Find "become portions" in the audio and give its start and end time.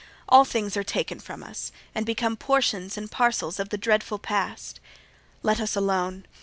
2.07-2.97